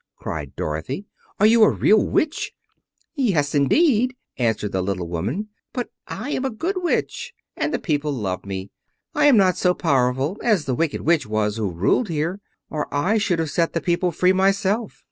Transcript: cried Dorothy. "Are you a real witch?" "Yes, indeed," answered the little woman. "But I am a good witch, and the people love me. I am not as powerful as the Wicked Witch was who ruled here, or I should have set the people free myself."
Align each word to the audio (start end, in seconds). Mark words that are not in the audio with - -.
cried 0.17 0.55
Dorothy. 0.55 1.05
"Are 1.39 1.45
you 1.45 1.61
a 1.61 1.69
real 1.69 2.03
witch?" 2.03 2.53
"Yes, 3.13 3.53
indeed," 3.53 4.15
answered 4.35 4.71
the 4.71 4.81
little 4.81 5.07
woman. 5.07 5.49
"But 5.73 5.91
I 6.07 6.31
am 6.31 6.43
a 6.43 6.49
good 6.49 6.77
witch, 6.77 7.33
and 7.55 7.71
the 7.71 7.77
people 7.77 8.11
love 8.11 8.43
me. 8.43 8.71
I 9.13 9.27
am 9.27 9.37
not 9.37 9.63
as 9.63 9.73
powerful 9.77 10.39
as 10.43 10.65
the 10.65 10.73
Wicked 10.73 11.01
Witch 11.01 11.27
was 11.27 11.57
who 11.57 11.69
ruled 11.69 12.09
here, 12.09 12.41
or 12.67 12.91
I 12.91 13.19
should 13.19 13.37
have 13.37 13.51
set 13.51 13.73
the 13.73 13.79
people 13.79 14.11
free 14.11 14.33
myself." 14.33 14.99